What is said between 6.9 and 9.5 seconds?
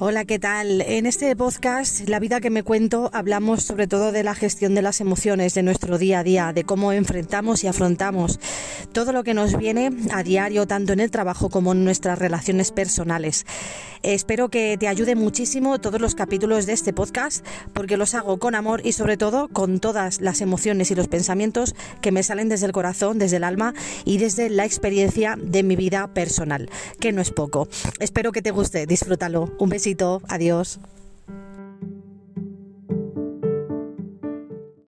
enfrentamos y afrontamos todo lo que